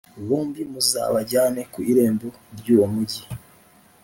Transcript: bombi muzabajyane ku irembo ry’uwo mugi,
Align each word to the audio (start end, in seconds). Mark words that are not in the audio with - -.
bombi 0.27 0.61
muzabajyane 0.71 1.61
ku 1.71 1.79
irembo 1.91 2.27
ry’uwo 2.59 2.85
mugi, 2.93 3.21